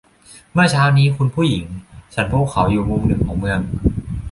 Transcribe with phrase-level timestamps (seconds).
[0.53, 1.65] เมื่อเช้านี้คุณผู้หญิง
[2.13, 3.59] ฉันพบเขาอยู่มุมหนึ่งของเมือง